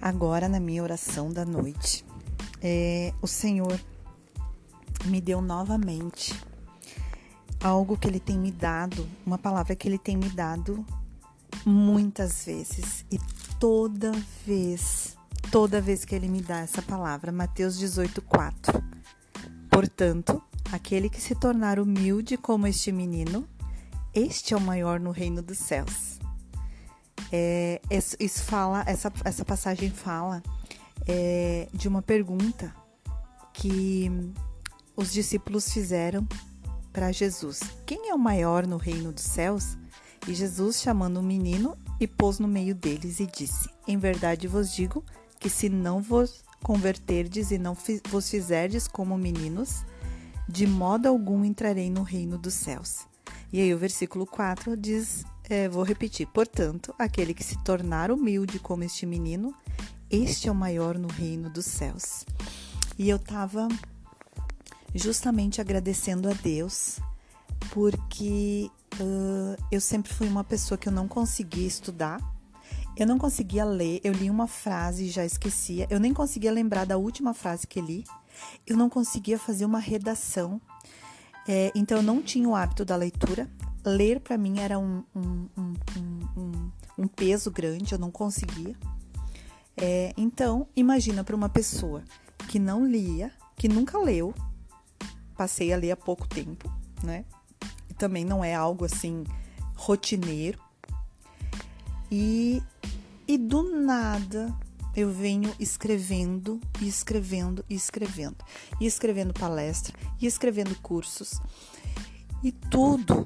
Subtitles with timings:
[0.00, 2.04] agora na minha oração da noite.
[2.60, 3.78] É, o Senhor
[5.04, 6.34] me deu novamente
[7.60, 10.84] algo que Ele tem me dado, uma palavra que Ele tem me dado
[11.64, 13.18] muitas vezes e
[13.58, 14.12] toda
[14.46, 15.16] vez,
[15.50, 18.82] toda vez que Ele me dá essa palavra, Mateus 18, 4.
[19.70, 23.46] Portanto, aquele que se tornar humilde como este menino,
[24.14, 26.17] este é o maior no reino dos céus.
[27.30, 30.42] É, isso fala, essa, essa passagem fala
[31.06, 32.74] é, de uma pergunta
[33.52, 34.10] que
[34.96, 36.26] os discípulos fizeram
[36.92, 39.76] para Jesus: Quem é o maior no reino dos céus?
[40.26, 44.72] E Jesus, chamando o menino, e pôs no meio deles e disse: Em verdade vos
[44.72, 45.04] digo
[45.38, 47.76] que se não vos converterdes e não
[48.10, 49.84] vos fizerdes como meninos,
[50.48, 53.06] de modo algum entrarei no reino dos céus.
[53.52, 56.26] E aí o versículo 4 diz é, vou repetir.
[56.26, 59.54] Portanto, aquele que se tornar humilde como este menino,
[60.10, 62.24] este é o maior no reino dos céus.
[62.98, 63.68] E eu estava
[64.94, 66.98] justamente agradecendo a Deus,
[67.70, 72.20] porque uh, eu sempre fui uma pessoa que eu não conseguia estudar,
[72.96, 76.84] eu não conseguia ler, eu li uma frase e já esquecia, eu nem conseguia lembrar
[76.84, 78.04] da última frase que li,
[78.66, 80.60] eu não conseguia fazer uma redação,
[81.46, 83.48] é, então eu não tinha o hábito da leitura,
[83.88, 88.76] ler para mim era um, um, um, um, peso grande, eu não conseguia.
[89.76, 92.02] É, então, imagina para uma pessoa
[92.48, 94.34] que não lia, que nunca leu,
[95.36, 96.70] passei a ler há pouco tempo,
[97.02, 97.24] né?
[97.88, 99.24] E também não é algo assim
[99.76, 100.58] rotineiro.
[102.10, 102.62] E,
[103.26, 104.54] e do nada
[104.96, 108.44] eu venho escrevendo e escrevendo e escrevendo,
[108.80, 111.40] e escrevendo palestra, e escrevendo cursos,
[112.42, 113.24] e tudo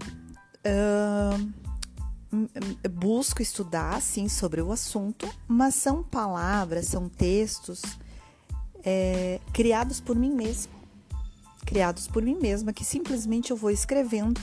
[2.90, 7.82] busco estudar, sim, sobre o assunto, mas são palavras, são textos
[8.84, 10.72] é, criados por mim mesma.
[11.64, 14.40] Criados por mim mesma, que simplesmente eu vou escrevendo.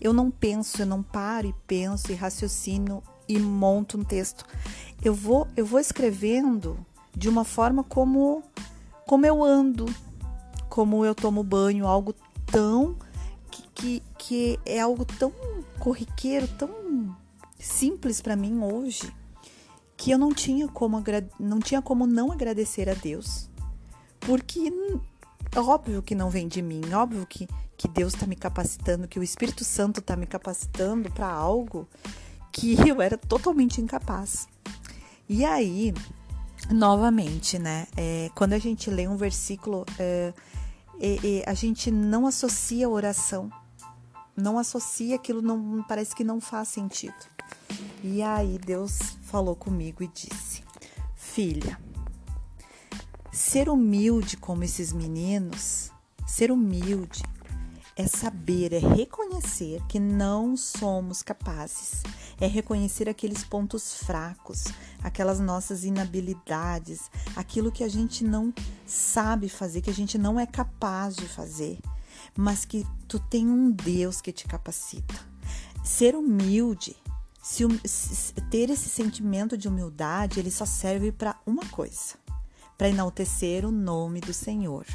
[0.00, 4.44] Eu não penso, eu não paro e penso e raciocino e monto um texto.
[5.02, 6.78] Eu vou, eu vou escrevendo
[7.14, 8.42] de uma forma como,
[9.06, 9.86] como eu ando,
[10.68, 12.14] como eu tomo banho, algo
[12.46, 12.96] tão
[13.80, 15.32] que, que, é algo tão
[15.78, 17.16] corriqueiro, tão
[17.58, 19.12] simples para mim hoje,
[19.96, 21.02] que eu não tinha como
[21.38, 23.48] não tinha como não agradecer a Deus.
[24.20, 24.72] Porque
[25.56, 29.22] óbvio que não vem de mim, óbvio que, que Deus está me capacitando, que o
[29.22, 31.88] Espírito Santo está me capacitando para algo
[32.52, 34.46] que eu era totalmente incapaz.
[35.26, 35.94] E aí,
[36.70, 37.86] novamente, né?
[37.96, 40.34] É, quando a gente lê um versículo, é,
[41.00, 43.50] é, a gente não associa oração
[44.40, 47.14] não associa aquilo, não parece que não faz sentido.
[48.02, 50.64] E aí Deus falou comigo e disse:
[51.14, 51.78] Filha,
[53.30, 55.90] ser humilde como esses meninos,
[56.26, 57.22] ser humilde
[57.96, 62.02] é saber, é reconhecer que não somos capazes,
[62.40, 64.64] é reconhecer aqueles pontos fracos,
[65.02, 68.54] aquelas nossas inabilidades, aquilo que a gente não
[68.86, 71.78] sabe fazer, que a gente não é capaz de fazer
[72.36, 75.14] mas que tu tem um Deus que te capacita.
[75.82, 76.96] Ser humilde,
[77.42, 77.66] se,
[78.50, 82.14] ter esse sentimento de humildade, ele só serve para uma coisa:
[82.76, 84.86] para enaltecer o nome do Senhor.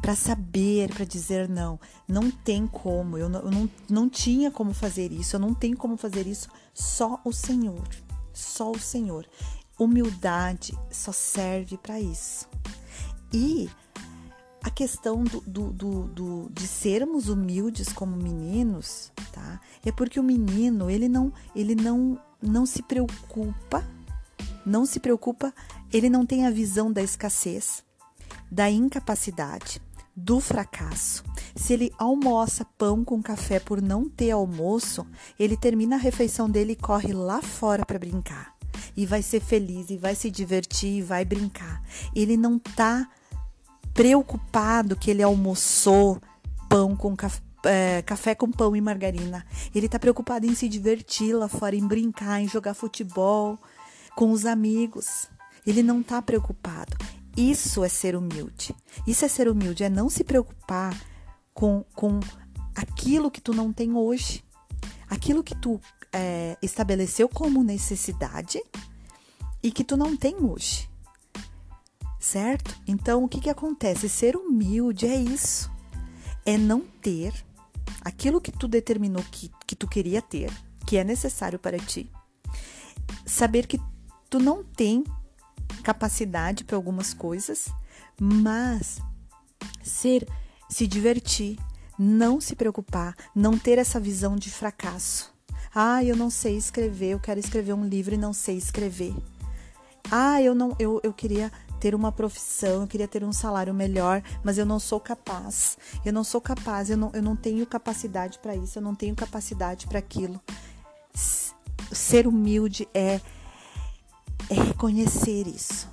[0.00, 4.72] Para saber, para dizer não, não tem como, eu, não, eu não, não tinha como
[4.72, 7.86] fazer isso, eu não tenho como fazer isso, só o Senhor,
[8.32, 9.26] só o Senhor.
[9.76, 12.48] Humildade só serve para isso.
[13.32, 13.68] E
[14.62, 19.60] a questão do, do, do, do, de sermos humildes como meninos, tá?
[19.84, 23.84] É porque o menino ele não ele não não se preocupa,
[24.64, 25.52] não se preocupa,
[25.92, 27.82] ele não tem a visão da escassez,
[28.50, 29.80] da incapacidade,
[30.14, 31.24] do fracasso.
[31.54, 35.06] Se ele almoça pão com café por não ter almoço,
[35.38, 38.54] ele termina a refeição dele e corre lá fora para brincar.
[38.96, 41.82] E vai ser feliz, e vai se divertir, e vai brincar.
[42.14, 43.08] Ele não tá
[43.98, 46.20] preocupado que ele almoçou
[46.68, 47.42] pão com café.
[47.64, 49.44] É, café com pão e margarina.
[49.74, 53.58] Ele está preocupado em se divertir lá fora, em brincar, em jogar futebol
[54.14, 55.28] com os amigos.
[55.66, 56.96] Ele não está preocupado.
[57.36, 58.72] Isso é ser humilde.
[59.04, 60.96] Isso é ser humilde, é não se preocupar
[61.52, 62.20] com, com
[62.76, 64.44] aquilo que tu não tem hoje.
[65.10, 65.80] Aquilo que tu
[66.12, 68.62] é, estabeleceu como necessidade
[69.60, 70.88] e que tu não tem hoje
[72.28, 72.78] certo?
[72.86, 74.08] Então, o que, que acontece?
[74.08, 75.70] Ser humilde é isso.
[76.44, 77.32] É não ter
[78.02, 80.52] aquilo que tu determinou que, que tu queria ter,
[80.86, 82.10] que é necessário para ti.
[83.24, 83.80] Saber que
[84.28, 85.04] tu não tem
[85.82, 87.68] capacidade para algumas coisas,
[88.20, 88.98] mas
[89.82, 90.28] ser,
[90.68, 91.58] se divertir,
[91.98, 95.32] não se preocupar, não ter essa visão de fracasso.
[95.74, 99.14] Ah, eu não sei escrever, eu quero escrever um livro e não sei escrever.
[100.10, 104.22] Ah, eu não, eu, eu queria ter uma profissão, eu queria ter um salário melhor,
[104.42, 105.78] mas eu não sou capaz.
[106.04, 109.14] Eu não sou capaz, eu não, eu não tenho capacidade para isso, eu não tenho
[109.14, 110.40] capacidade para aquilo.
[111.92, 113.20] Ser humilde é,
[114.50, 115.88] é reconhecer isso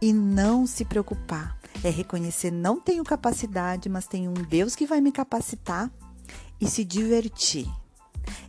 [0.00, 1.58] e não se preocupar.
[1.82, 5.90] É reconhecer não tenho capacidade, mas tenho um Deus que vai me capacitar
[6.60, 7.68] e se divertir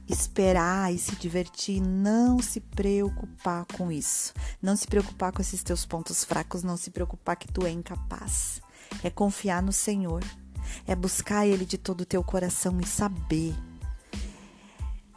[0.07, 4.33] esperar e se divertir, não se preocupar com isso.
[4.61, 8.61] Não se preocupar com esses teus pontos fracos, não se preocupar que tu é incapaz.
[9.03, 10.23] É confiar no Senhor.
[10.87, 13.55] É buscar ele de todo o teu coração e saber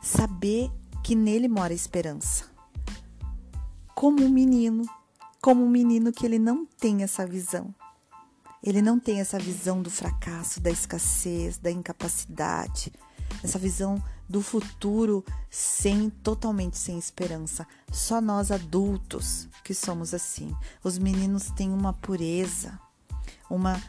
[0.07, 0.71] saber
[1.03, 2.45] que nele mora esperança.
[3.95, 4.85] Como um menino,
[5.43, 7.75] como um menino que ele não tem essa visão.
[8.63, 12.93] Ele não tem essa visão do fracasso, da escassez, da incapacidade,
[13.43, 17.67] essa visão do futuro sem totalmente sem esperança.
[17.93, 20.55] Só nós adultos que somos assim.
[20.83, 22.79] Os meninos têm uma pureza,
[23.49, 23.81] uma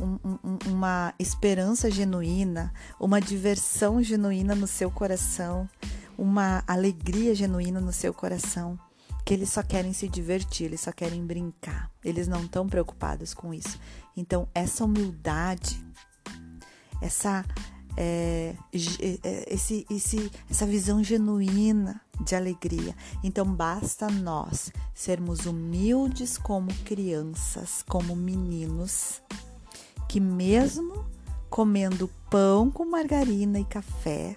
[0.00, 5.68] um, um, uma esperança genuína, uma diversão genuína no seu coração,
[6.16, 8.78] uma alegria genuína no seu coração,
[9.24, 13.52] que eles só querem se divertir, eles só querem brincar, eles não estão preocupados com
[13.54, 13.78] isso.
[14.16, 15.84] Então, essa humildade,
[17.00, 17.44] essa
[17.96, 22.94] é, esse, esse, essa visão genuína de alegria.
[23.22, 29.22] Então basta nós sermos humildes como crianças, como meninos,
[30.08, 31.04] que mesmo
[31.50, 34.36] comendo pão com margarina e café,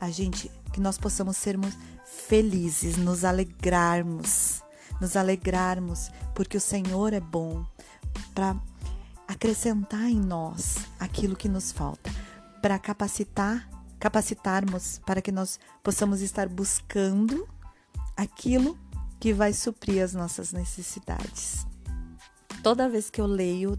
[0.00, 4.62] a gente que nós possamos sermos felizes, nos alegrarmos,
[5.00, 7.64] nos alegrarmos, porque o Senhor é bom
[8.34, 8.56] para
[9.28, 12.10] acrescentar em nós aquilo que nos falta
[12.62, 13.68] para capacitar,
[13.98, 17.46] capacitarmos para que nós possamos estar buscando
[18.16, 18.78] aquilo
[19.18, 21.66] que vai suprir as nossas necessidades.
[22.62, 23.76] Toda vez que eu leio,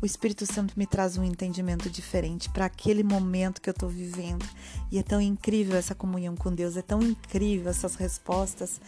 [0.00, 4.46] o Espírito Santo me traz um entendimento diferente para aquele momento que eu estou vivendo.
[4.90, 8.80] E é tão incrível essa comunhão com Deus, é tão incrível essas respostas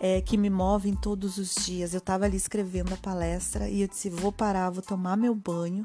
[0.00, 1.92] é, que me movem todos os dias.
[1.92, 5.84] Eu estava ali escrevendo a palestra e eu disse: vou parar, vou tomar meu banho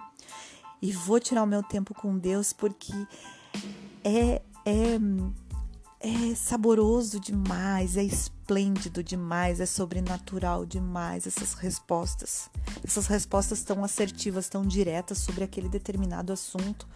[0.81, 2.93] e vou tirar o meu tempo com Deus porque
[4.03, 4.99] é, é,
[5.99, 12.49] é saboroso demais, é esplêndido demais, é sobrenatural demais essas respostas.
[12.83, 16.87] Essas respostas tão assertivas, tão diretas sobre aquele determinado assunto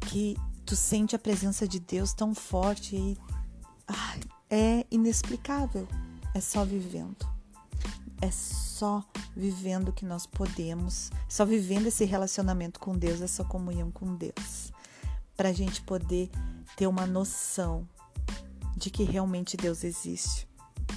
[0.00, 0.36] que
[0.66, 3.18] tu sente a presença de Deus tão forte e
[4.50, 5.88] é inexplicável.
[6.34, 7.31] É só vivendo.
[8.22, 9.04] É só
[9.36, 14.72] vivendo que nós podemos, só vivendo esse relacionamento com Deus, essa comunhão com Deus,
[15.36, 16.30] para a gente poder
[16.76, 17.84] ter uma noção
[18.76, 20.48] de que realmente Deus existe,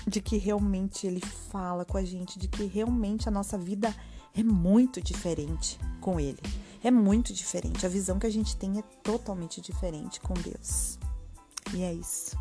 [0.06, 3.92] de que realmente Ele fala com a gente, de que realmente a nossa vida
[4.35, 6.38] é muito diferente com Ele.
[6.83, 7.88] É muito diferente.
[7.88, 11.00] A visão que a gente tem é totalmente diferente com Deus.
[11.73, 12.38] E é isso.